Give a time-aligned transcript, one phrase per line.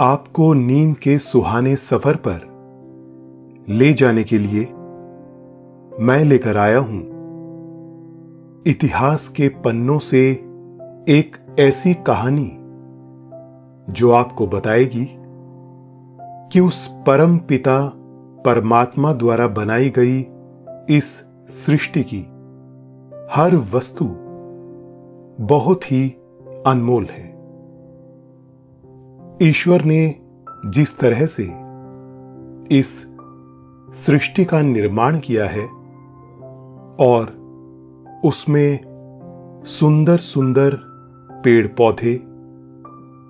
[0.00, 4.64] आपको नींद के सुहाने सफ़र पर ले जाने के लिए
[6.00, 7.00] मैं लेकर आया हूँ।
[8.66, 10.30] इतिहास के पन्नों से
[11.08, 12.50] एक ऐसी कहानी
[13.92, 15.08] जो आपको बताएगी
[16.52, 17.92] कि उस परम पिता
[18.44, 20.20] परमात्मा द्वारा बनाई गई
[20.96, 22.20] इस सृष्टि की
[23.34, 24.04] हर वस्तु
[25.44, 26.08] बहुत ही
[26.66, 27.31] अनमोल है।
[29.40, 30.20] ईश्वर ने
[30.66, 31.44] जिस तरह से
[32.78, 33.06] इस
[33.94, 35.66] सृष्टि का निर्माण किया है
[37.06, 37.30] और
[38.24, 38.80] उसमें
[39.66, 40.78] सुंदर सुंदर
[41.44, 42.20] पेड़ पौधे,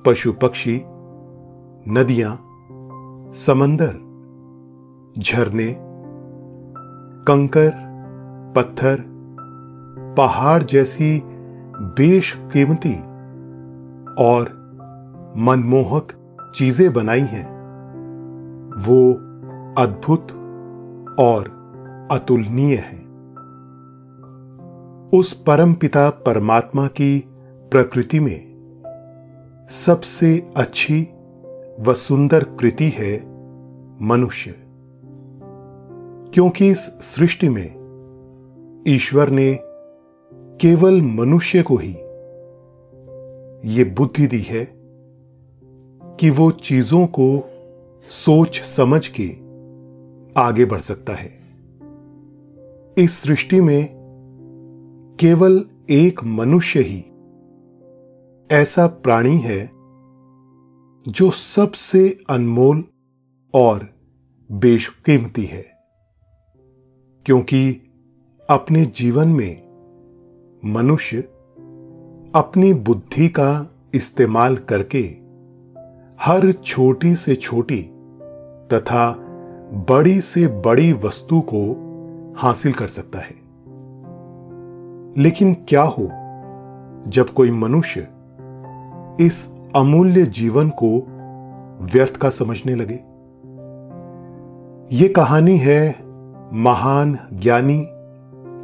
[0.07, 0.83] पशु पक्षी,
[1.89, 2.37] नदियाँ,
[3.35, 3.95] समंदर,
[5.19, 5.77] झरने,
[7.27, 7.73] कंकर,
[8.57, 9.05] पत्थर,
[10.17, 11.23] पहाड़ जैसी
[11.99, 12.95] बेशकीमती
[14.25, 14.62] और
[15.37, 16.09] मनमोहक
[16.57, 17.53] चीज़ें बनाई हैं।
[18.87, 19.13] वो
[19.83, 20.23] अद्भुत
[21.21, 21.63] और
[22.11, 23.03] अतुलनीय है।
[25.19, 27.25] उस परम पिता परमात्मा की
[27.71, 28.53] प्रकृति में
[29.71, 31.09] सबसे अच्छी
[31.81, 33.25] व सुंदर कृति है
[34.03, 34.55] मनुष्य।
[36.35, 37.83] क्योंकि इस सृष्टि में
[38.89, 39.59] ईश्वर ने
[40.35, 41.93] केवल मनुष्य को ही
[43.77, 44.82] ये बुद्धि दी है
[46.21, 47.45] कि वो चीज़ों को
[48.11, 49.29] सोच समझ के
[50.41, 51.43] आगे बढ़ सकता है।
[52.99, 53.89] इस सृष्टि में
[55.21, 57.05] केवल एक मनुष्य ही
[58.51, 59.71] ऐसा प्राणी है
[61.09, 62.85] जो सबसे अनमोल
[63.55, 63.89] और
[64.53, 65.65] बेशकीमती है,
[67.27, 67.73] क्योंकि
[68.51, 69.63] अपने जीवन में
[70.65, 71.21] मनुष्य
[72.35, 75.22] अपनी बुद्धि का इस्तेमाल करके
[76.25, 77.91] हर छोटी से छोटी
[78.73, 79.17] तथा
[79.89, 81.63] बड़ी से बड़ी वस्तु को
[82.37, 83.35] हासिल कर सकता है।
[85.23, 86.03] लेकिन क्या हो,
[87.11, 88.01] जब कोई मनुष्य
[89.21, 91.07] इस अमूल्य जीवन को
[91.85, 93.01] व्यर्थ का समझने लगे?
[94.97, 95.97] यह कहानी है
[96.53, 97.87] महान ज्ञानी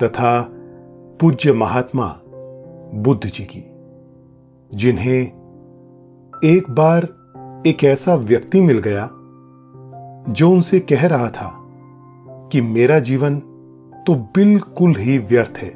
[0.02, 0.48] तथा
[1.20, 2.20] पूज्य महात्मा
[2.94, 3.64] बुद्ध जी की,
[4.76, 5.22] जिन्हें
[6.44, 7.19] एक बार
[7.66, 9.08] एक ऐसा व्यक्ति मिल गया,
[10.32, 11.52] जो उनसे कह रहा था
[12.52, 13.38] कि मेरा जीवन
[14.06, 15.74] तो बिल्कुल ही व्यर्थ है।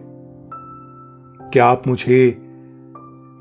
[1.52, 2.42] क्या आप मुझे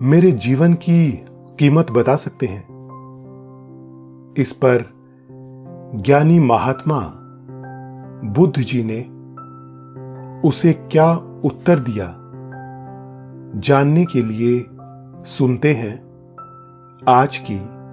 [0.02, 1.12] मेरे जीवन की
[1.60, 2.64] कीमत बता सकते हैं?
[4.38, 4.90] इस पर
[5.96, 7.00] ज्ञानी महात्मा
[8.24, 9.02] बुद्ध जी ने
[10.48, 11.12] उसे क्या
[11.46, 12.08] उत्तर दिया,
[13.60, 14.66] जानने के लिए
[15.26, 15.96] सुनते हैं
[17.08, 17.81] आज की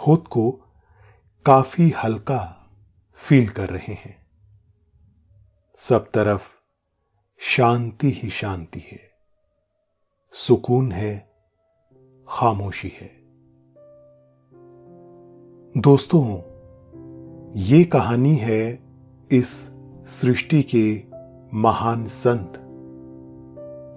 [0.00, 0.50] खुद को
[1.46, 2.70] काफ़ी हल्का
[3.14, 4.26] फील कर रहे हैं।
[5.76, 6.42] सब तरफ़
[7.38, 9.00] शांति ही शांति है।
[10.32, 11.30] सुकून है,
[12.28, 13.20] खामोशी है।
[15.80, 16.36] दोस्तों,
[17.54, 18.82] ये कहानी है
[19.30, 19.72] इस
[20.06, 21.04] सृष्टि के
[21.54, 22.52] महान संत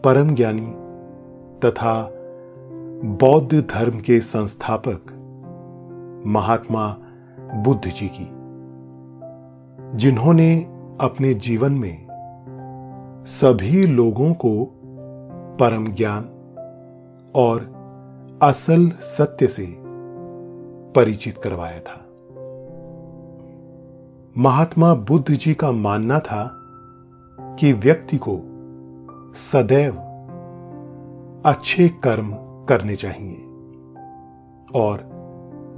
[0.04, 0.74] परम ज्ञानी
[1.60, 2.10] तथा
[3.04, 5.13] बौद्ध धर्म के संस्थापक
[6.26, 6.98] महात्मा
[7.40, 8.30] बुद्ध जी की,
[9.98, 10.64] जिन्होंने
[11.02, 12.08] अपने जीवन में
[13.28, 14.66] सभी लोगों को
[15.60, 16.24] परम ज्ञान
[17.36, 17.74] और
[18.42, 19.76] असल सत्य से
[20.96, 22.00] परिचित करवाया था।
[24.38, 26.60] महात्मा बुद्ध जी का मानना था
[27.60, 28.40] कि व्यक्ति को
[29.36, 29.94] सदैव
[31.46, 32.34] अच्छे कर्म
[32.66, 33.36] करने चाहिए
[34.76, 35.13] और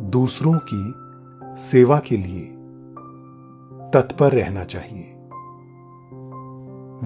[0.02, 0.94] दूसरों की
[1.62, 2.52] सेवा के लिए
[3.94, 5.12] तत्पर रहना चाहिए।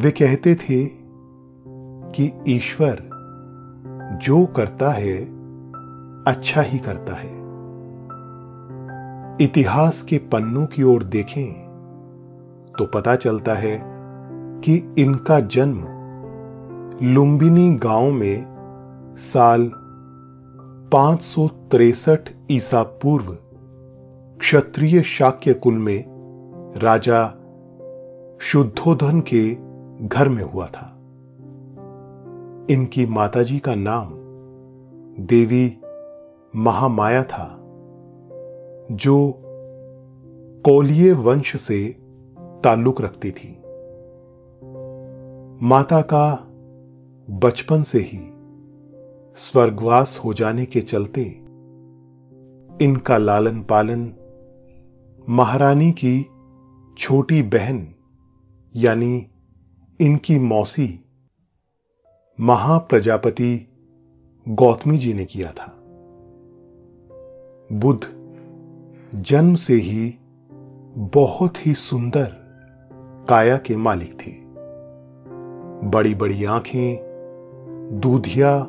[0.03, 0.85] वे कहते थे
[2.11, 3.09] कि ईश्वर
[4.21, 5.17] जो करता है
[6.23, 7.39] अच्छा ही करता है।
[9.41, 11.69] इतिहास के पन्नों की ओर देखें
[12.79, 13.81] तो पता चलता है
[14.61, 15.85] कि इनका जन्म
[17.03, 18.45] लुम्बिनी गाँव में
[19.17, 19.71] साल
[20.91, 22.19] पाँच सौ तिरसठ
[22.51, 23.37] ईसा पूर्व
[24.37, 26.05] क्षत्रिय शाक्य कुल में
[26.77, 27.27] राजा
[28.41, 29.55] शुद्धोधन के
[30.07, 30.95] घर में हुआ था।
[32.69, 34.09] इनकी माताजी का नाम
[35.25, 35.77] देवी
[36.55, 37.55] महामाया था,
[38.91, 39.41] जो
[40.65, 41.99] कोलिये वंश से
[42.63, 43.61] ताल्लुक रखती थी।
[45.65, 46.47] माता का
[47.29, 48.28] बचपन से ही
[49.39, 51.21] स्वर्गवास हो जाने के चलते
[52.85, 54.13] इनका लालन पालन
[55.29, 56.25] महारानी की
[56.97, 57.87] छोटी बहन,
[58.75, 59.27] यानी
[60.01, 61.05] इनकी मौसी
[62.39, 63.67] महाप्रजापति
[64.47, 65.75] गौतमी जी ने किया था।
[67.71, 68.07] बुद्ध
[69.15, 70.17] जन्म से ही
[70.97, 72.35] बहुत ही सुंदर
[73.29, 74.31] काया के मालिक थे।
[75.89, 76.97] बड़ी बड़ी आँखें,
[77.93, 78.67] दूधिया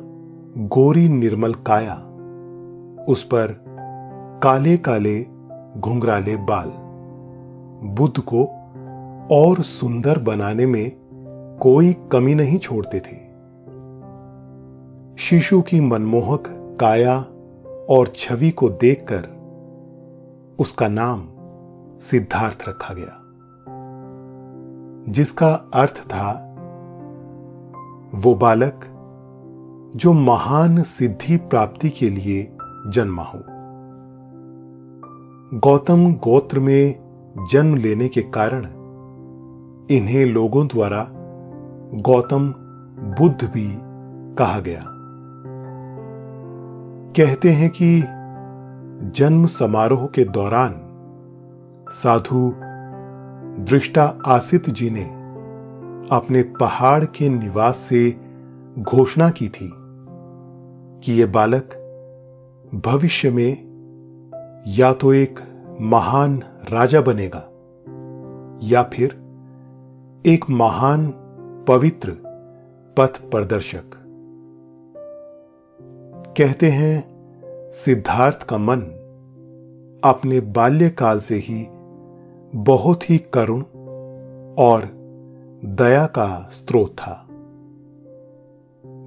[0.57, 1.93] गोरी निर्मल काया,
[3.09, 3.53] उस पर
[4.43, 5.19] काले काले
[5.77, 6.71] घुंघराले बाल।
[7.87, 8.43] बुद्ध को
[9.31, 10.91] और सुंदर बनाने में
[11.61, 13.17] कोई कमी नहीं छोड़ते थे।
[15.17, 16.43] शिशु की मनमोहक
[16.79, 17.17] काया
[17.89, 19.27] और छवि को देखकर
[20.59, 21.27] उसका नाम
[21.99, 23.17] सिद्धार्थ रखा गया,
[25.11, 26.31] जिसका अर्थ था,
[28.15, 28.87] वो बालक
[29.95, 32.51] जो महान सिद्धि प्राप्ति के लिए
[32.87, 33.39] जन्मा हो।
[35.59, 36.99] गौतम गोत्र में
[37.51, 38.65] जन्म लेने के कारण
[39.91, 41.07] इन्हें लोगों द्वारा
[41.93, 42.53] गौतम
[43.19, 43.77] बुद्ध भी
[44.35, 44.83] कहा गया।
[47.17, 48.01] कहते हैं कि
[49.11, 50.75] जन्म समारोह के दौरान
[51.91, 52.53] साधु
[53.63, 55.03] दृष्टा आसित जी ने
[56.11, 58.17] अपने पहाड़ के निवास से
[58.79, 59.73] घोषणा की थी।
[61.03, 61.77] कि यह बालक
[62.85, 63.71] भविष्य में
[64.67, 65.39] या तो एक
[65.81, 67.47] महान राजा बनेगा,
[68.63, 69.11] या फिर
[70.25, 71.13] एक महान
[71.67, 72.15] पवित्र
[72.97, 73.97] पथ प्रदर्शक।
[76.37, 77.03] कहते हैं,
[77.71, 78.81] सिद्धार्थ का मन
[80.03, 81.67] अपने बाल्यकाल से ही
[82.55, 83.61] बहुत ही करुण
[84.59, 84.89] और
[85.65, 87.27] दया का स्रोत था।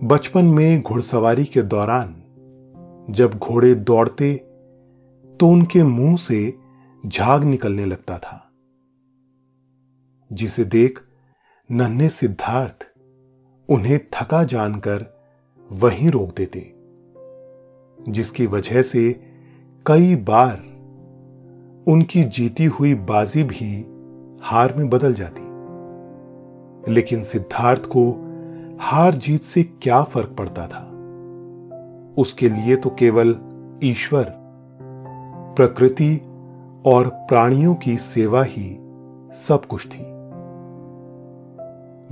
[0.05, 2.15] बचपन में घुड़सवारी के दौरान
[3.11, 4.35] जब घोड़े दौड़ते
[5.41, 6.59] तो उनके मुँह से
[7.07, 8.51] झाग निकलने लगता था।
[10.33, 11.01] जिसे देख
[11.71, 12.87] नन्हे सिद्धार्थ
[13.69, 15.23] उन्हें थका जानकर
[15.73, 16.75] वहीं रोक देते,
[18.13, 19.21] जिसकी वजह से
[19.87, 20.57] कई बार
[21.89, 23.81] उनकी जीती हुई बाजी भी
[24.43, 25.43] हार में बदल जाती।
[26.93, 28.24] लेकिन सिद्धार्थ को
[28.81, 30.91] हार जीत से क्या फ़र्क पड़ता था?
[32.19, 33.37] उसके लिए तो केवल
[33.85, 34.33] ईश्वर,
[35.57, 36.17] प्रकृति
[36.87, 38.79] और प्राणियों की सेवा ही
[39.33, 40.03] सब कुछ थी।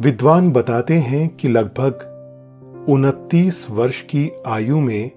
[0.02, 2.08] विद्वान बताते हैं कि लगभग
[2.88, 5.10] उनतीस वर्ष की आयु में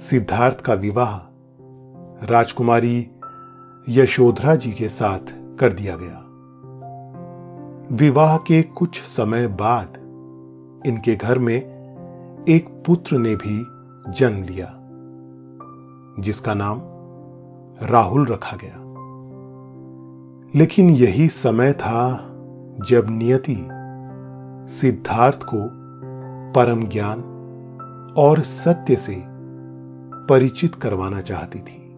[0.00, 1.18] सिद्धार्थ का विवाह
[2.26, 3.10] राजकुमारी
[3.88, 6.24] यशोधरा जी के साथ कर दिया गया।
[7.92, 10.07] विवाह के कुछ समय बाद
[10.86, 11.78] इनके घर में
[12.48, 13.66] एक पुत्र ने भी
[14.12, 14.74] जन्म लिया,
[16.22, 16.80] जिसका नाम
[17.86, 18.88] राहुल रखा गया।
[20.58, 22.16] लेकिन यही समय था
[22.88, 23.68] जब नियति
[24.72, 25.68] सिद्धार्थ को
[26.52, 27.20] परम ज्ञान
[28.16, 29.24] और सत्य से
[30.26, 31.88] परिचित करवाना चाहती थी।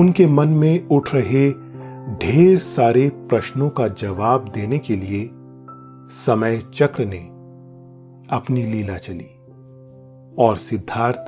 [0.00, 1.52] उनके मन में उठ रहे
[2.16, 5.33] ढेर सारे प्रश्नों का जवाब देने के लिए
[6.14, 7.18] समय चक्र ने
[8.36, 9.30] अपनी लीला चली
[10.38, 11.18] और सिद्धार्थ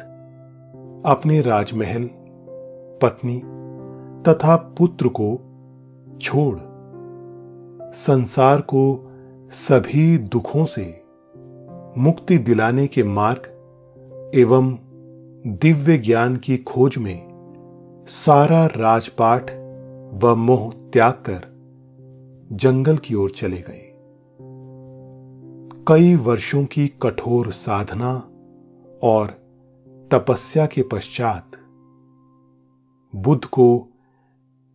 [1.07, 2.11] अपने राजमहल,
[3.03, 3.43] पत्नी
[4.23, 5.41] तथा पुत्र को
[6.21, 6.59] छोड़
[7.93, 9.13] संसार को
[9.53, 11.03] सभी दुखों से
[11.99, 13.41] मुक्ति दिलाने के मार्ग
[14.35, 14.79] एवं
[15.47, 17.27] दिव्य ज्ञान की खोज में
[18.09, 19.51] सारा राजपाट
[20.25, 21.57] व मोह त्याग कर
[22.53, 23.86] जंगल की ओर चले गए।
[25.89, 28.13] कई वर्षों की कठोर साधना
[29.03, 29.27] और
[30.13, 31.51] तपस्या के पश्चात
[33.17, 33.89] बुद्ध को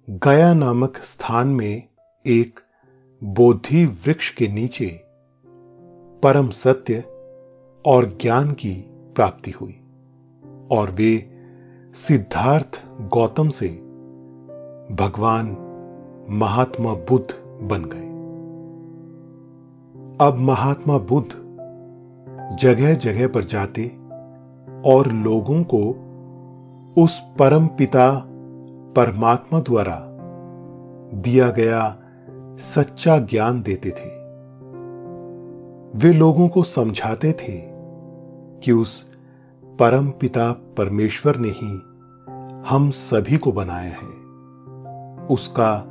[0.10, 1.84] गया नामक स्थान में
[2.28, 2.60] एक
[3.24, 5.02] बोधि वृक्ष के नीचे
[6.24, 7.02] परम सत्य
[7.86, 8.74] और ज्ञान की
[9.16, 9.82] प्राप्ति हुई
[10.72, 11.30] और वे
[11.96, 13.70] सिद्धार्थ गौतम से
[14.96, 15.58] भगवान
[16.30, 17.36] महात्मा बुद्ध
[17.68, 18.11] बन गए।
[20.22, 21.30] अब महात्मा बुद्ध
[22.60, 23.88] जगह जगह पर जाते
[24.86, 25.82] और लोगों को
[27.04, 28.24] उस परम पिता
[28.96, 30.00] परमात्मा द्वारा
[31.14, 31.98] दिया गया
[32.58, 34.10] सच्चा ज्ञान देते थे।
[36.00, 37.62] वे लोगों को समझाते थे
[38.60, 39.16] कि उस
[39.80, 41.82] परम पिता परमेश्वर ने ही
[42.70, 44.22] हम सभी को बनाया है।
[45.28, 45.84] उसका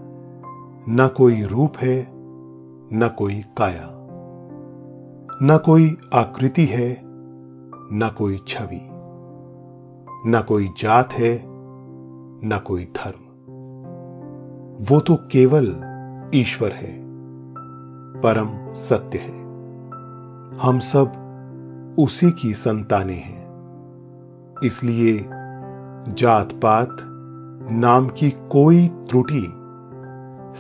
[0.89, 2.09] न कोई रूप है,
[2.93, 3.97] न कोई काया।
[5.43, 7.01] न कोई आकृति है,
[7.93, 8.89] न कोई छवि,
[10.27, 11.43] न कोई जात है,
[12.49, 13.23] न कोई धर्म।
[14.91, 15.77] वो तो केवल
[16.35, 17.03] ईश्वर है,
[18.21, 19.41] परम सत्य है।
[20.59, 21.13] हम सब
[21.99, 23.41] उसी की संतानें हैं।
[24.65, 25.27] इसलिए
[26.15, 26.97] जात पात
[27.73, 29.53] नाम की कोई त्रुटि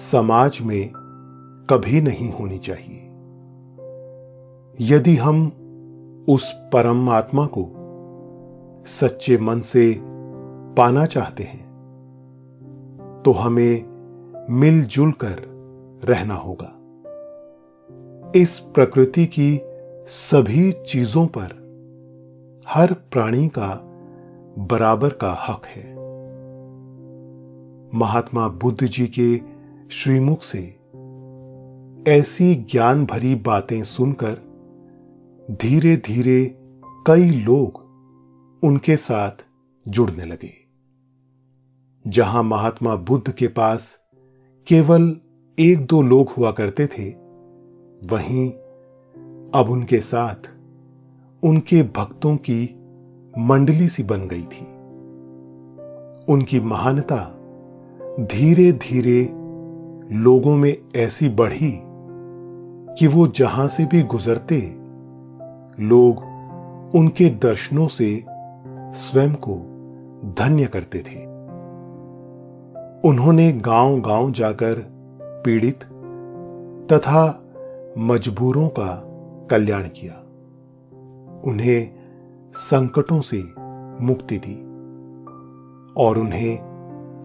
[0.01, 0.93] समाज में
[1.71, 3.00] कभी नहीं होनी चाहिए।
[4.83, 5.47] यदि हम
[6.29, 7.73] उस परमात्मा को
[8.87, 10.01] सच्चे मन से
[10.77, 11.71] पाना चाहते हैं
[13.25, 13.85] तो हमें
[14.51, 15.43] मिलजुल कर
[16.05, 16.73] रहना होगा।
[18.37, 19.61] इस प्रकृति की
[20.09, 21.61] सभी चीज़ों पर
[22.69, 23.81] हर प्राणी का
[24.59, 25.95] बराबर का हक है।
[27.99, 29.41] महात्मा बुद्ध जी के
[29.91, 30.77] श्रीमुख से
[32.11, 34.50] ऐसी ज्ञान भरी बातें सुनकर
[35.51, 36.57] धीरे धीरे
[37.07, 37.77] कई लोग
[38.65, 39.31] उनके साथ
[39.89, 40.53] जुड़ने लगे।
[42.07, 44.01] जहाँ महात्मा बुद्ध के पास
[44.67, 45.17] केवल
[45.59, 47.11] एक दो लोग हुआ करते थे,
[48.07, 48.51] वहीं
[49.55, 50.51] अब उनके साथ
[51.45, 52.75] उनके भक्तों की
[53.39, 54.65] मंडली सी बन गई थी।
[56.33, 57.37] उनकी महानता
[58.21, 59.23] धीरे धीरे
[60.17, 61.81] लोगों में ऐसी बढ़ी
[62.95, 64.80] कि वो जहाँ से भी गुजरते
[65.81, 66.19] लोग
[66.95, 68.25] उनके दर्शनों से
[68.95, 69.55] स्वयं को
[70.39, 71.27] धन्य करते थे।
[73.09, 74.75] उन्होंने गाँव गाँव जाकर
[75.45, 75.85] पीड़ित
[76.93, 77.45] तथा
[77.99, 79.03] मजबूरों का
[79.51, 80.15] कल्याण किया।
[81.51, 81.91] उन्हें
[82.55, 83.43] संकटों से
[84.05, 84.55] मुक्ति दी
[85.97, 86.71] और उन्हें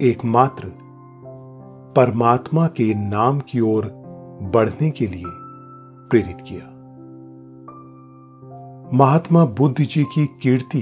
[0.02, 0.72] एकमात्र
[1.96, 3.86] परमात्मा के नाम की ओर
[4.54, 5.24] बढ़ने के लिए
[6.10, 6.75] प्रेरित किया।
[8.96, 10.82] महात्मा बुद्ध जी की कीर्ति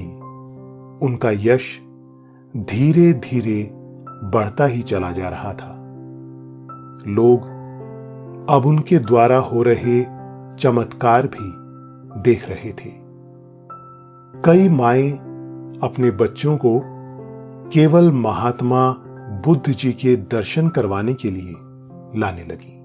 [1.05, 1.79] उनका यश
[2.57, 3.71] धीरे धीरे
[4.23, 5.75] बढ़ता ही चला जा रहा था।
[7.07, 7.41] लोग
[8.49, 10.01] अब उनके द्वारा हो रहे
[10.59, 11.51] चमत्कार भी
[12.21, 12.91] देख रहे थे।
[14.45, 15.11] कई माए
[15.83, 16.81] अपने बच्चों को
[17.69, 18.91] केवल महात्मा
[19.45, 21.53] बुद्ध जी के दर्शन करवाने के लिए
[22.19, 22.83] लाने लगी।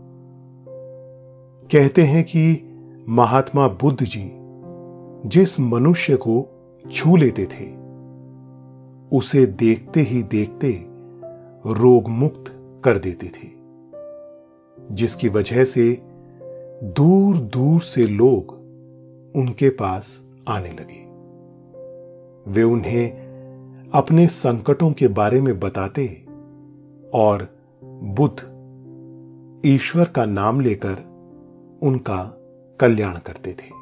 [1.68, 2.64] कहते हैं कि
[3.08, 4.37] महात्मा बुद्ध जी
[5.26, 6.48] जिस मनुष्य को
[6.92, 7.66] छू लेते थे,
[9.16, 10.84] उसे देखते ही देखते
[11.66, 12.44] रोग मुक्त
[12.84, 13.48] कर देते थे,
[14.94, 16.02] जिसकी वजह से
[16.84, 18.52] दूर दूर से लोग
[19.36, 21.06] उनके पास आने लगे।
[22.50, 23.10] वे उन्हें
[23.94, 26.24] अपने संकटों के बारे में बताते
[27.14, 27.48] और
[27.84, 28.58] बुद्ध
[29.66, 30.96] ईश्वर का नाम लेकर
[31.82, 32.22] उनका
[32.80, 33.77] कल्याण करते थे।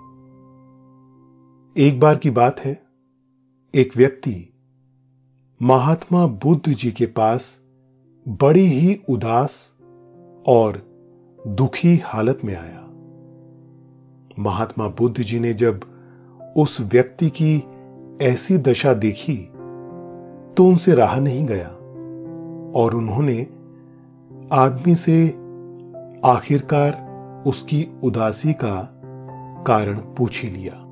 [1.78, 2.82] एक बार की बात है,
[3.74, 4.54] एक व्यक्ति
[5.62, 7.60] महात्मा बुद्ध जी के पास
[8.28, 9.72] बड़ी ही उदास
[10.46, 10.78] और
[11.48, 12.80] दुखी हालत में आया।
[14.38, 15.80] महात्मा बुद्ध जी ने जब
[16.56, 17.64] उस व्यक्ति की
[18.24, 19.36] ऐसी दशा देखी
[20.56, 21.68] तो उनसे रहा नहीं गया
[22.80, 23.42] और उन्होंने
[24.52, 25.28] आदमी से
[26.24, 26.92] आखिरकार
[27.46, 28.92] उसकी उदासी का
[29.66, 30.85] कारण पूछ ही लिया।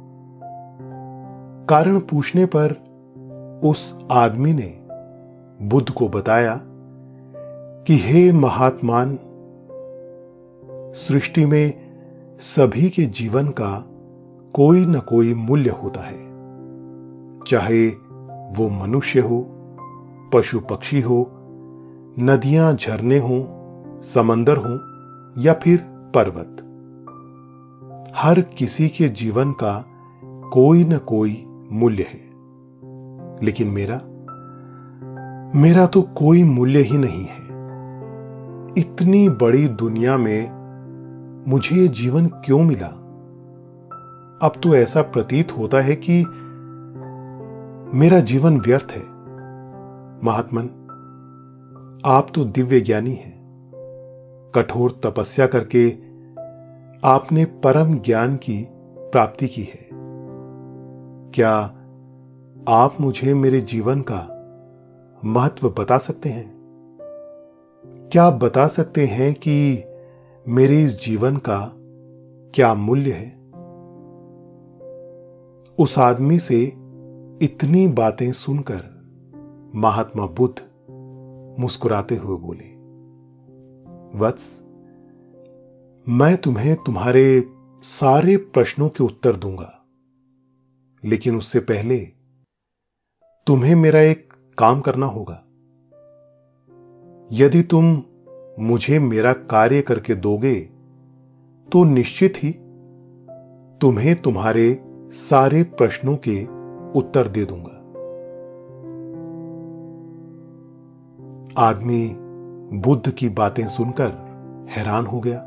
[1.69, 2.73] कारण पूछने पर
[3.65, 4.79] उस आदमी ने
[5.63, 6.61] बुद्ध को बताया
[7.87, 9.19] कि हे महात्मान,
[10.95, 11.73] सृष्टि में
[12.39, 13.85] सभी के जीवन का
[14.55, 16.25] कोई न कोई मूल्य होता है।
[17.47, 17.89] चाहे
[18.57, 19.47] वो मनुष्य हो,
[20.33, 21.31] पशु पक्षी हो,
[22.19, 23.49] नदियाँ झरने हो,
[24.03, 24.81] समंदर हो
[25.43, 25.79] या फिर
[26.15, 26.57] पर्वत।
[28.17, 29.85] हर किसी के जीवन का
[30.53, 32.35] कोई न कोई मूल्य है।
[33.45, 34.01] लेकिन मेरा
[35.61, 37.45] मेरा तो कोई मूल्य ही नहीं है।
[38.79, 40.65] इतनी बड़ी दुनिया में
[41.49, 42.87] मुझे ये जीवन क्यों मिला?
[44.43, 46.25] अब तो ऐसा प्रतीत होता है कि
[47.99, 49.03] मेरा जीवन व्यर्थ है।
[50.25, 50.65] महात्मन,
[52.05, 53.35] आप तो दिव्य ज्ञानी हैं।
[54.55, 55.91] कठोर तपस्या करके
[57.05, 58.67] आपने परम ज्ञान की
[58.99, 59.84] प्राप्ति की है।
[61.35, 61.53] क्या
[62.69, 64.21] आप मुझे मेरे जीवन का
[65.25, 66.55] महत्व बता सकते हैं?
[68.13, 69.85] क्या आप बता सकते हैं कि
[70.49, 71.73] मेरे इस जीवन का
[72.55, 73.31] क्या मूल्य है?
[75.79, 76.63] उस आदमी से
[77.43, 78.83] इतनी बातें सुनकर
[79.75, 80.63] महात्मा बुद्ध
[81.61, 82.75] मुस्कुराते हुए बोले,
[84.19, 84.61] वत्स,
[86.09, 87.49] मैं तुम्हें तुम्हारे
[87.83, 89.74] सारे प्रश्नों के उत्तर दूँगा।
[91.05, 91.99] लेकिन उससे पहले
[93.47, 95.41] तुम्हें मेरा एक काम करना होगा।
[97.33, 98.03] यदि तुम
[98.61, 100.55] मुझे मेरा कार्य करके दोगे
[101.73, 102.51] तो निश्चित ही
[103.81, 106.45] तुम्हें तुम्हारे सारे प्रश्नों के
[106.99, 107.81] उत्तर दे दूँगा।
[111.59, 112.15] आदमी
[112.79, 114.13] बुद्ध की बातें सुनकर
[114.71, 115.41] हैरान हो गया।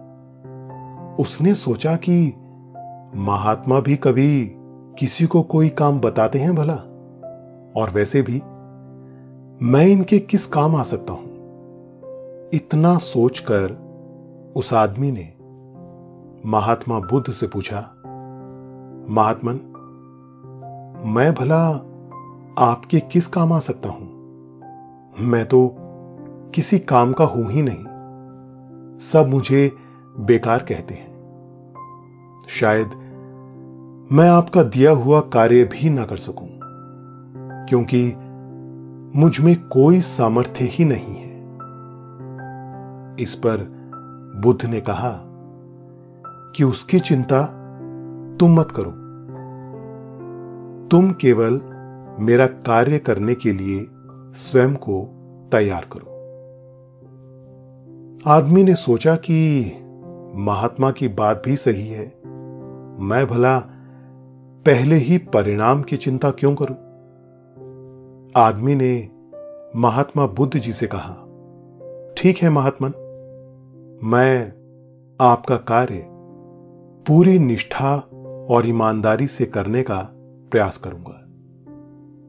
[1.19, 2.33] उसने सोचा कि
[3.15, 4.56] महात्मा भी कभी
[4.99, 6.75] किसी को कोई काम बताते हैं भला?
[7.81, 8.41] और वैसे भी,
[9.65, 11.23] मैं इनके किस काम आ सकता हूँ?
[12.53, 13.71] इतना सोचकर
[14.55, 15.33] उस आदमी ने
[16.45, 17.79] महात्मा बुद्ध से पूछा,
[19.09, 19.53] महात्मन,
[21.05, 21.67] मैं भला
[22.57, 24.17] आपके किस काम आ सकता हूँ?
[25.19, 25.75] मैं तो
[26.55, 27.83] किसी काम का हूँ ही नहीं।
[28.99, 29.71] सब मुझे
[30.19, 31.17] बेकार कहते हैं।
[32.49, 33.06] शायद
[34.11, 36.47] मैं आपका दिया हुआ कार्य भी ना कर सकूँ,
[37.69, 38.03] क्योंकि
[39.19, 41.35] मुझमें कोई सामर्थ्य ही नहीं है।
[43.23, 43.65] इस पर
[44.43, 45.11] बुद्ध ने कहा
[46.55, 47.43] कि उसकी चिंता
[48.39, 48.91] तुम मत करो।
[50.87, 51.61] तुम केवल
[52.19, 53.85] मेरा कार्य करने के लिए
[54.37, 55.03] स्वयं को
[55.51, 56.15] तैयार करो।
[58.31, 59.63] आदमी ने सोचा कि
[60.35, 62.05] महात्मा की बात भी सही है,
[62.99, 63.73] मैं भला
[64.67, 66.75] पहले ही परिणाम की चिंता क्यों करूँ?
[68.35, 69.09] आदमी ने
[69.75, 71.13] महात्मा बुद्ध जी से कहा,
[72.17, 72.93] ठीक है महात्मन,
[74.03, 74.53] मैं
[75.21, 76.05] आपका कार्य
[77.07, 77.95] पूरी निष्ठा
[78.49, 80.09] और ईमानदारी से करने का
[80.51, 81.23] प्रयास करूँगा।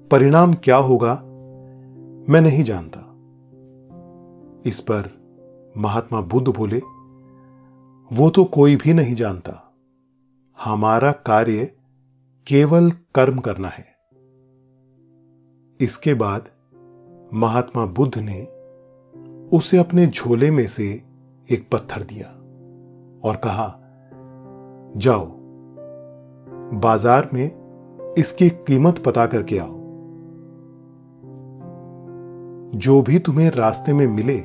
[0.09, 1.14] परिणाम क्या होगा,
[2.33, 3.01] मैं नहीं जानता।
[4.68, 5.11] इस पर
[5.77, 6.79] महात्मा बुद्ध बोले,
[8.12, 9.74] वो तो कोई भी नहीं जानता।
[10.64, 11.77] हमारा कार्य
[12.48, 13.84] केवल कर्म करना है।
[15.80, 16.48] इसके बाद
[17.34, 18.42] महात्मा बुद्ध ने
[19.56, 21.02] उसे अपने झोले में से
[21.50, 22.26] एक पत्थर दिया
[23.28, 23.80] और कहा,
[24.96, 25.26] जाओ,
[26.80, 27.50] बाज़ार में
[28.18, 29.74] इसकी कीमत पता करके आओ।
[32.78, 34.44] जो भी तुम्हें रास्ते में मिले,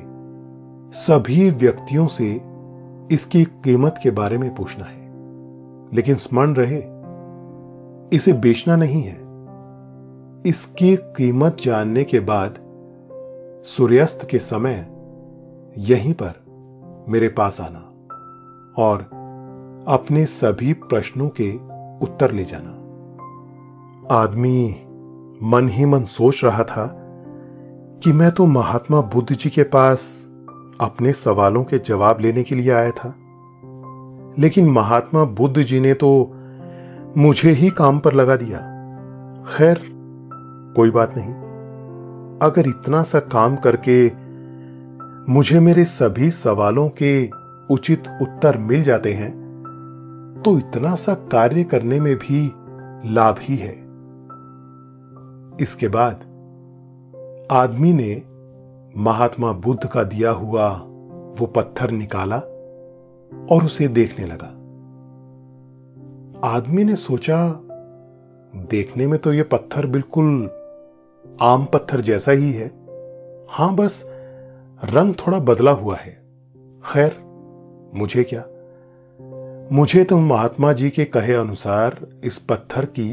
[1.00, 2.40] सभी व्यक्तियों से
[3.14, 5.02] इसकी कीमत के बारे में पूछना है।
[5.94, 6.93] लेकिन स्मरण रहे
[8.12, 9.24] इसे बेचना नहीं है।
[10.46, 12.54] इसकी कीमत जानने के बाद
[13.66, 14.74] सूर्यास्त के समय
[15.78, 16.44] यहीं पर
[17.08, 17.90] मेरे पास आना
[18.82, 18.98] और
[19.88, 21.52] अपने सभी प्रश्नों के
[22.06, 22.70] उत्तर ले जाना।
[24.14, 24.80] आदमी
[25.42, 27.00] मन ही मन सोच रहा था
[28.04, 30.30] कि मैं तो महात्मा बुद्ध जी के पास
[30.80, 33.14] अपने सवालों के जवाब लेने के लिए आया था।
[34.38, 36.33] लेकिन महात्मा बुद्ध जी ने तो
[37.18, 38.58] मुझे ही काम पर लगा दिया।
[39.46, 39.80] खैर,
[40.76, 41.34] कोई बात नहीं।
[42.42, 44.12] अगर इतना सा काम करके
[45.32, 47.30] मुझे मेरे सभी सवालों के
[47.70, 49.30] उचित उत्तर मिल जाते हैं
[50.44, 52.52] तो इतना सा कार्य करने में भी
[53.12, 53.74] लाभ ही है।
[55.60, 56.14] इसके बाद
[57.52, 58.22] आदमी ने
[58.96, 60.68] महात्मा बुद्ध का दिया हुआ
[61.38, 62.36] वो पत्थर निकाला
[63.50, 64.60] और उसे देखने लगा।
[66.44, 67.36] आदमी ने सोचा,
[68.64, 70.26] देखने में तो यह पत्थर बिल्कुल
[71.24, 72.66] आम पत्थर जैसा ही है।
[73.50, 74.02] हाँ, बस
[74.82, 76.12] रंग थोड़ा बदला हुआ है।
[76.84, 77.16] खैर,
[77.94, 78.44] मुझे क्या?
[79.72, 83.08] मुझे तो महात्मा जी के कहे अनुसार इस पत्थर की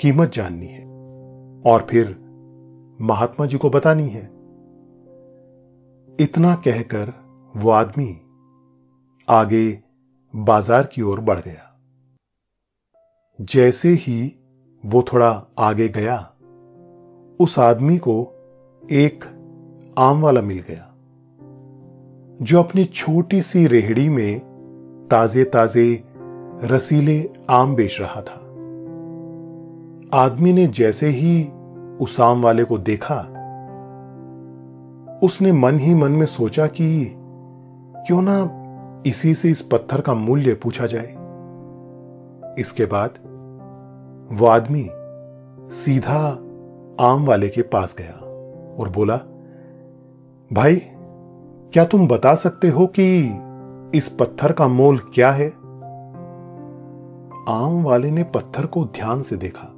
[0.00, 0.84] कीमत जाननी है,
[1.66, 2.16] और फिर
[3.00, 4.24] महात्मा जी को बतानी है।
[6.18, 7.12] इतना कहकर
[7.54, 8.16] वो आदमी
[9.28, 9.78] आगे
[10.34, 11.65] बाज़ार की ओर बढ़ गया।
[13.40, 14.32] जैसे ही
[14.84, 16.16] वो थोड़ा आगे गया,
[17.40, 18.14] उस आदमी को
[18.90, 19.24] एक
[19.98, 20.94] आम वाला मिल गया,
[22.42, 24.38] जो अपनी छोटी सी रेहड़ी में
[25.10, 26.04] ताजे ताजे
[26.64, 28.40] रसीले आम बेच रहा था।
[30.14, 31.44] आदमी ने जैसे ही
[32.00, 33.20] उस आम वाले को देखा,
[35.22, 37.12] उसने मन ही मन में सोचा कि
[38.06, 38.38] क्यों ना
[39.06, 41.15] इसी से इस पत्थर का मूल्य पूछा जाए।
[42.58, 43.10] इसके बाद
[44.32, 44.88] वो आदमी
[45.74, 46.18] सीधा
[47.00, 48.12] आम वाले के पास गया
[48.80, 49.16] और बोला,
[50.52, 50.82] भाई,
[51.72, 53.38] क्या तुम बता सकते हो कि
[53.98, 55.48] इस पत्थर का मोल क्या है?
[57.48, 59.72] आम वाले ने पत्थर को ध्यान से देखा।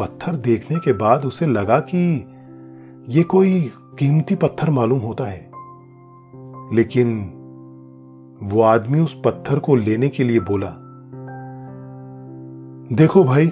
[0.00, 2.28] पत्थर देखने के बाद उसे लगा कि
[3.08, 5.50] यह कोई कीमती पत्थर मालूम होता है।
[6.76, 7.30] लेकिन
[8.42, 10.83] वो आदमी उस पत्थर को लेने के लिए बोला
[12.92, 13.46] देखो भाई,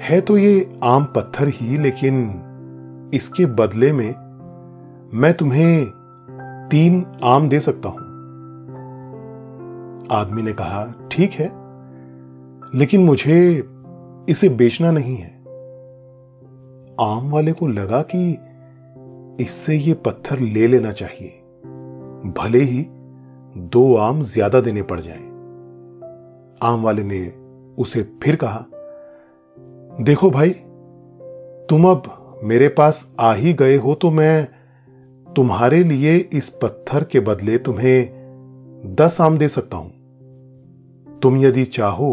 [0.00, 4.14] है तो ये आम पत्थर ही, लेकिन इसके बदले में
[5.14, 5.86] मैं तुम्हें
[6.70, 7.98] तीन आम दे सकता हूँ।
[10.10, 11.50] आदमी ने कहा, ठीक है,
[12.74, 13.68] लेकिन मुझे
[14.28, 15.30] इसे बेचना नहीं है।
[17.00, 18.38] आम वाले को लगा कि
[19.44, 21.28] इससे ये पत्थर ले लेना चाहिए।
[22.38, 22.86] भले ही
[23.58, 25.24] दो आम ज़्यादा देने पड़ जाए।
[26.62, 27.45] आम वाले ने
[27.78, 28.64] उसे फिर कहा,
[30.02, 30.50] देखो भाई,
[31.70, 34.48] तुम अब मेरे पास आ ही गए हो तो मैं
[35.36, 39.90] तुम्हारे लिए इस पत्थर के बदले तुम्हें दस आम दे सकता हूँ।
[41.22, 42.12] तुम यदि चाहो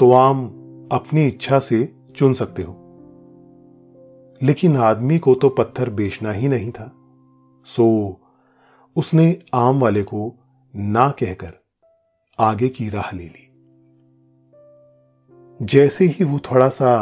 [0.00, 0.46] तो आम
[0.92, 2.80] अपनी इच्छा से चुन सकते हो।
[4.42, 6.92] लेकिन आदमी को तो पत्थर बेचना ही नहीं था।
[7.66, 7.86] सो
[8.96, 10.34] उसने आम वाले को
[10.76, 11.52] ना कहकर
[12.38, 13.43] आगे की राह ले ली।
[15.62, 16.94] जैसे ही वो थोड़ा सा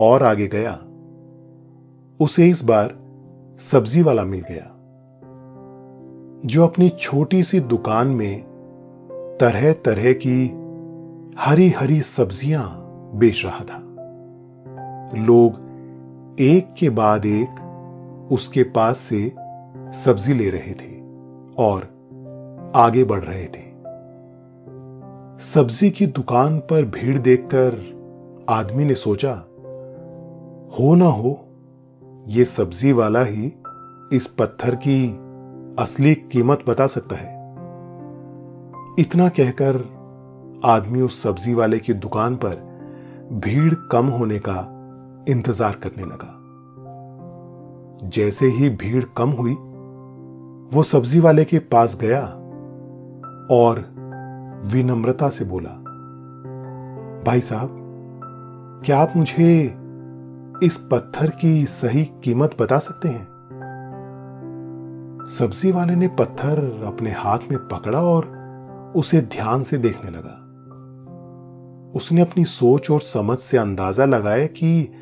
[0.00, 0.72] और आगे गया,
[2.20, 2.94] उसे इस बार
[3.60, 4.64] सब्ज़ी वाला मिल गया,
[6.46, 8.42] जो अपनी छोटी सी दुकान में
[9.40, 10.46] तरह तरह की
[11.38, 12.64] हरी हरी सब्ज़ियाँ
[13.14, 13.78] बेच रहा था।
[15.16, 17.60] लोग एक के बाद एक
[18.32, 19.32] उसके पास से
[19.94, 20.96] सब्ज़ी ले रहे थे
[21.58, 21.82] और
[22.76, 23.66] आगे बढ़ रहे थे।
[25.44, 27.97] सब्ज़ी की दुकान पर भीड़ देखकर
[28.48, 29.32] आदमी ने सोचा,
[30.78, 31.30] हो ना हो,
[32.26, 33.52] ये सब्ज़ी वाला ही
[34.12, 35.08] इस पत्थर की
[35.78, 37.36] असली कीमत बता सकता है।
[38.98, 39.76] इतना कहकर
[40.64, 42.54] आदमी उस सब्ज़ी वाले की दुकान पर
[43.32, 44.56] भीड़ कम होने का
[45.28, 46.34] इंतज़ार करने लगा।
[48.08, 49.54] जैसे ही भीड़ कम हुई,
[50.72, 52.22] वो सब्ज़ी वाले के पास गया
[53.50, 53.84] और
[54.66, 55.70] विनम्रता से बोला,
[57.26, 57.77] भाई साहब
[58.84, 59.64] क्या आप मुझे
[60.62, 63.24] इस पत्थर की सही कीमत बता सकते हैं?
[65.30, 68.24] सब्ज़ी वाले ने पत्थर अपने हाथ में पकड़ा और
[68.96, 70.44] उसे ध्यान से देखने लगा।
[71.94, 74.92] उसने अपनी सोच और समझ से अंदाज़ा लगाया कि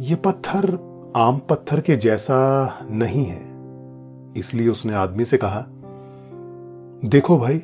[0.00, 0.78] यह पत्थर
[1.16, 3.42] आम पत्थर के जैसा नहीं है।
[4.36, 5.66] इसलिए उसने आदमी से कहा,
[7.04, 7.56] देखो भाई,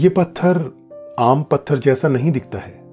[0.00, 0.70] ये पत्थर
[1.20, 2.83] आम पत्थर जैसा नहीं दिखता है।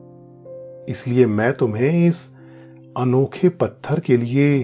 [0.91, 2.27] इसलिए मैं तुम्हें इस
[2.97, 4.57] अनोखे पत्थर के लिए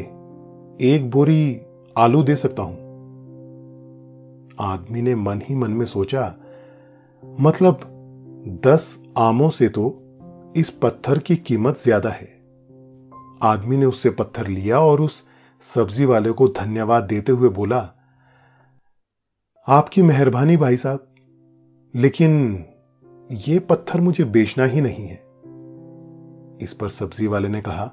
[0.84, 1.60] एक बोरी
[1.96, 2.86] आलू दे सकता हूँ।
[4.62, 6.34] आदमी ने मन ही मन में सोचा
[7.24, 7.80] मतलब
[8.66, 9.94] दस आमों से तो
[10.56, 12.36] इस पत्थर की कीमत ज़्यादा है।
[13.44, 15.24] आदमी ने उससे पत्थर लिया और उस
[15.64, 17.80] सब्ज़ी वाले को धन्यवाद देते हुए बोला,
[19.68, 21.08] आपकी मेहरबानी भाई साहब,
[21.94, 22.66] लेकिन
[23.30, 25.22] यह पत्थर मुझे बेचना ही नहीं है।
[26.62, 27.92] इस पर सब्ज़ी वाले ने कहा,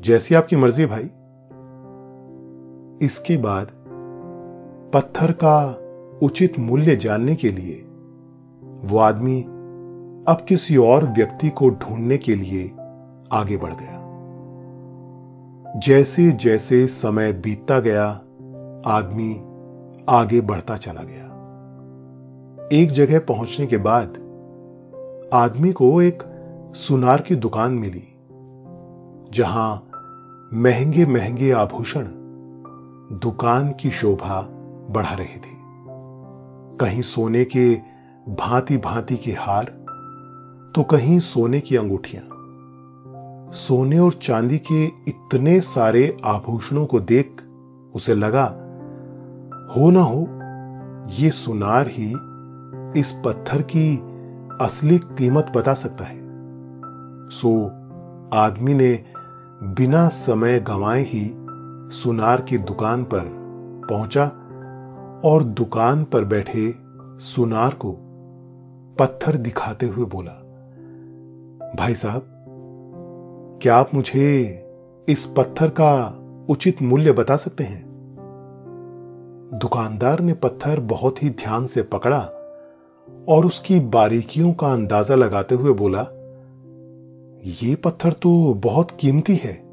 [0.00, 1.10] जैसी आपकी मर्ज़ी भाई।
[3.06, 3.72] इसके बाद
[4.94, 5.58] पत्थर का
[6.22, 7.82] उचित मूल्य जानने के लिए
[8.88, 9.42] वो आदमी
[10.28, 12.64] अब किसी और व्यक्ति को ढूँढने के लिए
[13.32, 14.02] आगे बढ़ गया।
[15.78, 18.06] जैसे जैसे समय बीतता गया,
[18.86, 19.34] आदमी
[20.08, 21.24] आगे बढ़ता चला गया।
[22.72, 24.08] एक जगह पहुँचने के बाद
[25.32, 26.22] आदमी को एक
[26.74, 28.02] सुनार की दुकान मिली,
[29.32, 29.88] जहाँ
[30.52, 32.06] महँगे महँगे आभूषण
[33.18, 34.40] दुकान की शोभा
[34.90, 35.54] बढ़ा रहे थे।
[36.80, 37.74] कहीं सोने के
[38.28, 39.64] भांति भांति के हार
[40.74, 47.42] तो कहीं सोने की अंगूठियाँ। सोने और चांदी के इतने सारे आभूषणों को देख
[47.94, 48.44] उसे लगा,
[49.76, 50.28] हो ना हो,
[51.22, 52.12] ये सुनार ही
[53.00, 53.96] इस पत्थर की
[54.60, 56.25] असली कीमत बता सकता है।
[57.30, 57.66] सो
[58.34, 59.04] आदमी ने
[59.62, 61.30] बिना समय गंवाए ही
[61.96, 63.22] सुनार की दुकान पर
[63.90, 64.24] पहुँचा
[65.24, 66.74] और दुकान पर बैठे
[67.18, 67.96] सुनार को
[68.98, 70.32] पत्थर दिखाते हुए बोला,
[71.78, 72.22] भाई साहब,
[73.62, 74.42] क्या आप मुझे
[75.08, 76.18] इस पत्थर का
[76.50, 77.86] उचित मूल्य बता सकते हैं?
[79.54, 82.20] दुकानदार ने पत्थर बहुत ही ध्यान से पकड़ा
[83.28, 86.06] और उसकी बारीकियों का अंदाज़ा लगाते हुए बोला
[87.44, 89.66] ये पत्थर तो बहुत कीमती है।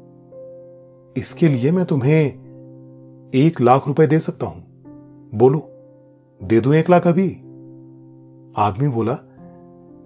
[1.16, 2.44] इसके लिए मैं तुम्हें
[3.34, 4.64] एक लाख रुपए दे सकता हूँ।
[5.34, 5.58] बोलो,
[6.42, 7.30] दे दू एक लाख अभी?
[8.56, 9.18] आदमी बोला,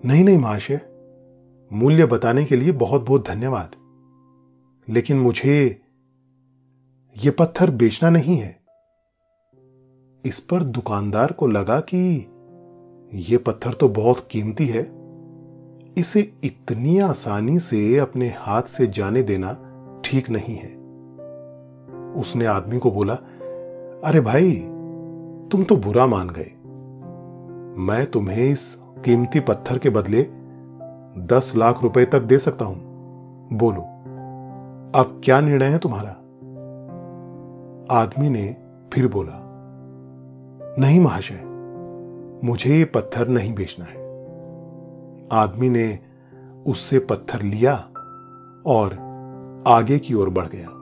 [0.05, 0.81] नहीं नहीं, महाशय,
[1.73, 3.71] मूल्य बताने के लिए बहुत बहुत धन्यवाद।
[4.89, 5.83] लेकिन मुझे
[7.25, 8.61] यह पत्थर बेचना नहीं है।
[10.25, 12.27] इस पर दुकानदार को लगा कि
[13.15, 14.98] यह पत्थर तो बहुत कीमती है।
[15.99, 19.57] इसे इतनी आसानी से अपने हाथ से जाने देना
[20.05, 20.77] ठीक नहीं है।
[22.21, 23.15] उसने आदमी को बोला,
[24.05, 24.53] अरे भाई,
[25.53, 26.51] तुम तो बुरा मान गए।
[27.83, 30.23] मैं तुम्हें इस कीमती पत्थर के बदले
[31.27, 32.77] दस लाख रुपए तक दे सकता हूँ।
[33.53, 33.81] बोलो,
[35.01, 36.11] अब क्या निर्णय है तुम्हारा?
[38.01, 38.57] आदमी ने
[38.93, 39.45] फिर बोला,
[40.79, 41.43] नहीं महाशय,
[42.45, 43.98] मुझे ये पत्थर नहीं बेचना है।
[45.33, 45.99] आदमी ने
[46.67, 47.75] उससे पत्थर लिया
[48.67, 49.09] और
[49.67, 50.75] आगे की ओर बढ़ गया।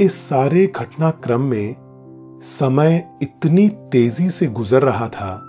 [0.00, 1.76] इस सारे घटनाक्रम में
[2.42, 5.40] समय इतनी तेज़ी से गुजर रहा था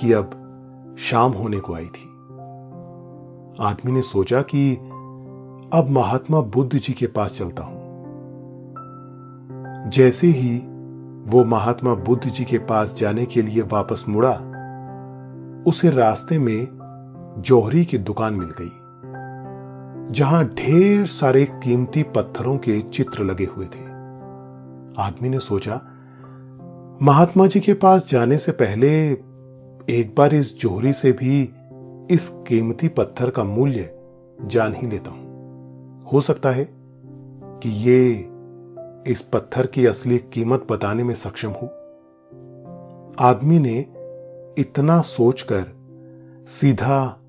[0.00, 0.36] कि अब
[0.98, 2.10] शाम होने को आई थी।
[3.60, 4.76] आदमी ने सोचा कि
[5.72, 7.80] अब महात्मा बुद्ध जी के पास चलता हूँ।
[9.90, 10.58] जैसे ही
[11.30, 14.49] वो महात्मा बुद्ध जी के पास जाने के लिए वापस मुड़ा
[15.66, 16.68] उसे रास्ते में
[17.38, 18.70] जौहरी की दुकान मिल गई,
[20.12, 23.88] जहाँ ढेर सारे कीमती पत्थरों के चित्र लगे हुए थे।
[24.98, 25.80] आदमी ने सोचा,
[27.02, 29.10] महात्मा जी के पास जाने से पहले
[29.88, 31.42] एक बार इस जोहरी से भी
[32.10, 33.90] इस कीमती पत्थर का मूल्य
[34.44, 36.68] जान ही लेता हूँ। हो सकता है
[37.62, 38.28] कि ये
[39.12, 41.66] इस पत्थर की असली कीमत बताने में सक्षम हो।
[43.20, 43.86] आदमी ने
[44.60, 45.66] इतना सोचकर
[46.48, 47.20] सीधा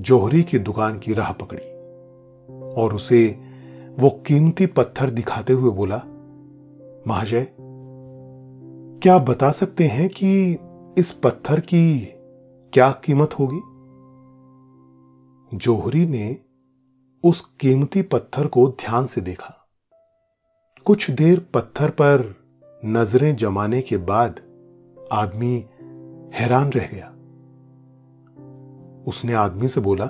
[0.00, 1.64] जौहरी की दुकान की राह पकड़ी
[2.82, 3.40] और उसे
[3.98, 6.02] वो कीमती पत्थर दिखाते हुए बोला,
[7.06, 7.46] महाजय,
[9.02, 10.58] क्या बता सकते हैं कि
[10.98, 12.00] इस पत्थर की
[12.72, 13.60] क्या कीमत होगी?
[15.56, 16.36] जोहरी ने
[17.24, 19.68] उस कीमती पत्थर को ध्यान से देखा।
[20.84, 22.34] कुछ देर पत्थर पर
[22.84, 24.40] नज़रें जमाने के बाद
[25.12, 25.64] आदमी
[26.32, 27.12] हैरान रह गया।
[29.06, 30.06] उसने आदमी से बोला,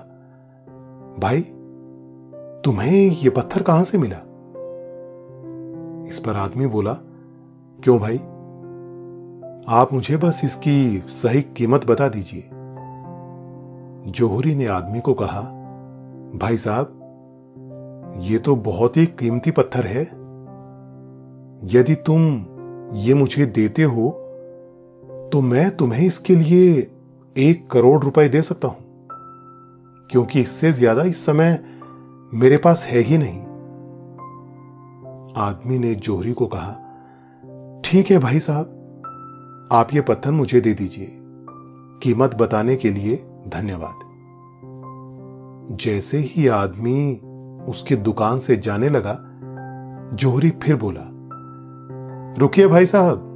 [1.19, 1.41] भाई,
[2.65, 4.17] तुम्हें यह पत्थर कहाँ से मिला?
[6.09, 6.93] इस पर आदमी बोला,
[7.83, 8.19] क्यों भाई?
[9.69, 12.49] आप मुझे बस इसकी सही कीमत बता दीजिए।
[14.11, 15.41] जोहरी ने आदमी को कहा,
[16.35, 16.99] भाई साहब,
[18.19, 20.03] ये तो बहुत ही कीमती पत्थर है।
[21.65, 22.47] यदि तुम
[22.93, 24.22] ये मुझे देते हो
[25.33, 26.71] तो मैं तुम्हें इसके लिए
[27.37, 28.77] एक करोड़ रुपए दे सकता हूँ,
[30.11, 31.59] क्योंकि इससे ज़्यादा इस समय
[32.33, 33.41] मेरे पास है ही नहीं।
[35.39, 36.73] आदमी ने जोहरी को कहा,
[37.85, 41.09] ठीक है भाई साहब, आप ये पत्थर मुझे दे दीजिए।
[42.03, 43.17] कीमत बताने के लिए
[43.49, 44.09] धन्यवाद।
[45.79, 47.13] जैसे ही आदमी
[47.69, 49.19] उसकी दुकान से जाने लगा,
[50.15, 51.09] जोहरी फिर बोला,
[52.39, 53.29] रुकिए भाई साहब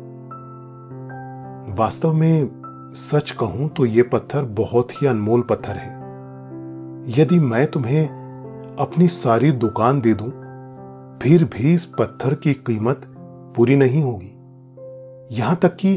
[1.69, 5.95] वास्तव में सच कहूँ तो यह पत्थर बहुत ही अनमोल पत्थर है।
[7.19, 10.31] यदि मैं तुम्हें अपनी सारी दुकान दे दूँ
[11.23, 13.01] फिर भी इस पत्थर की कीमत
[13.57, 15.93] पूरी नहीं होगी। यहाँ तक कि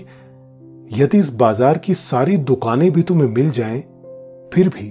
[0.94, 3.82] यदि इस बाज़ार की सारी दुकानें भी तुम्हें मिल जाएँ,
[4.54, 4.88] फिर भी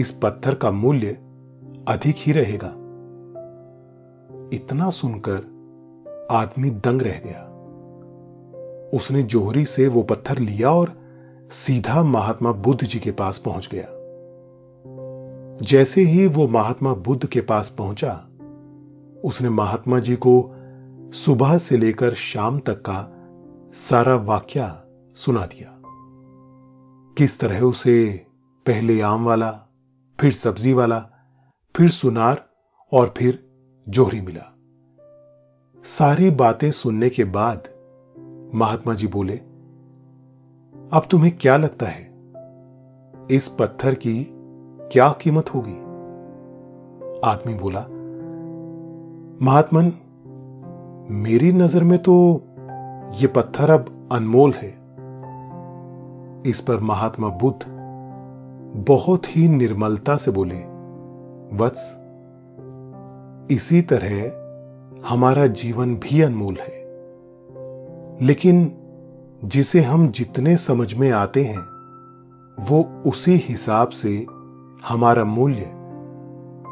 [0.00, 1.16] इस पत्थर का मूल्य
[1.88, 2.72] अधिक ही रहेगा।
[4.56, 7.47] इतना सुनकर आदमी दंग रह गया।
[8.94, 10.94] उसने जोहरी से वो पत्थर लिया और
[11.50, 13.86] सीधा महात्मा बुद्ध जी के पास पहुँच गया।
[15.62, 18.12] जैसे ही वो महात्मा बुद्ध के पास पहुँचा,
[19.24, 20.54] उसने महात्मा जी को
[21.14, 23.12] सुबह से लेकर शाम तक का
[23.74, 24.72] सारा वाक्य
[25.14, 25.74] सुना दिया।
[27.18, 28.26] किस तरह उसे
[28.66, 29.50] पहले आम वाला,
[30.20, 30.98] फिर सब्ज़ी वाला,
[31.76, 32.48] फिर सुनार
[32.92, 33.48] और फिर
[33.88, 34.54] जोहरी मिला।
[35.84, 37.68] सारी बातें सुनने के बाद
[38.54, 39.36] महात्मा जी बोले,
[40.92, 42.02] अब तुम्हें क्या लगता है?
[43.30, 44.26] इस पत्थर की
[44.92, 45.76] क्या कीमत होगी?
[47.24, 47.80] आदमी बोला,
[49.42, 49.92] महात्मन,
[51.10, 52.14] मेरी नज़र में तो
[53.14, 54.70] यह पत्थर अब अनमोल है।
[56.50, 57.58] इस पर महात्मा बुद्ध
[58.88, 60.58] बहुत ही निर्मलता से बोले
[61.56, 61.96] वत्स
[63.50, 66.77] इसी तरह हमारा जीवन भी अनमोल है।
[68.22, 68.72] लेकिन
[69.44, 71.60] जिसे हम जितने समझ में आते हैं,
[72.60, 74.26] वो उसी हिसाब से
[74.88, 75.72] हमारा मूल्य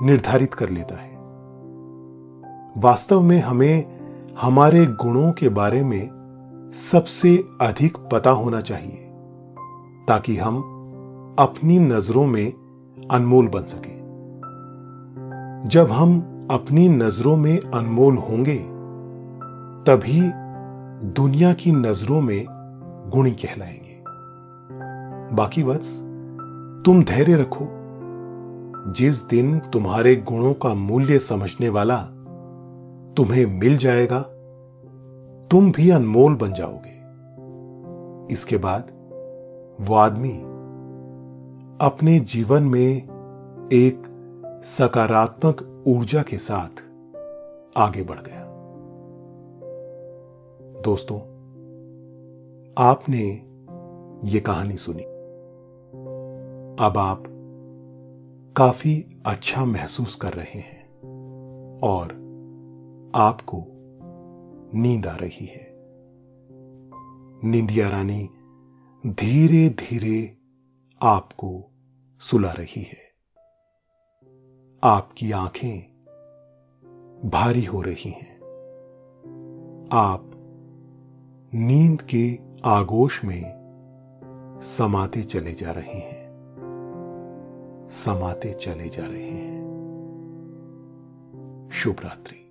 [0.03, 1.17] निर्धारित कर लेता है।
[2.79, 4.01] वास्तव में हमें
[4.41, 6.11] हमारे गुणों के बारे में
[6.75, 9.11] सबसे अधिक पता होना चाहिए,
[10.09, 10.57] ताकि हम
[11.39, 12.53] अपनी नज़रों में
[13.11, 13.97] अनमोल बन सके।
[15.69, 16.19] जब हम
[16.51, 18.59] अपनी नज़रों में अनमोल होंगे,
[19.87, 20.46] तभी
[21.05, 22.47] दुनिया की नज़रों में
[23.09, 24.05] गुणी कहलाएँगे।
[25.35, 25.99] बाकी वत्स
[26.87, 27.69] तुम धैर्य रखो।
[28.93, 31.97] जिस दिन तुम्हारे गुणों का मूल्य समझने वाला
[33.17, 34.21] तुम्हें मिल जाएगा,
[35.51, 36.97] तुम भी अनमोल बन जाओगे।
[38.33, 38.83] इसके बाद
[39.81, 40.43] वो आदमी
[41.81, 42.97] अपने जीवन में
[43.73, 44.03] एक
[44.65, 46.83] सकारात्मक ऊर्जा के साथ
[47.77, 48.36] आगे बढ़ गया।
[50.87, 51.19] दोस्तों,
[52.79, 53.23] आपने
[54.31, 55.03] ये कहानी सुनी।
[56.85, 57.23] अब आप
[58.57, 60.89] काफ़ी अच्छा महसूस कर रहे हैं
[61.81, 62.05] और
[63.15, 63.65] आपको
[64.75, 65.73] नींद आ रही है।
[67.51, 68.31] निंदिया रानी
[69.07, 70.37] धीरे धीरे
[71.03, 71.71] आपको
[72.21, 73.07] सुला रही है।
[74.83, 75.81] आपकी आँखें
[77.31, 78.37] भारी हो रही हैं।
[79.93, 80.31] आप
[81.55, 83.43] नींद के आगोश में
[84.63, 86.27] समाते चले जा रहे हैं।
[87.91, 89.67] समाते चले जा रहे हैं।
[91.73, 92.46] शुभ रात्रि।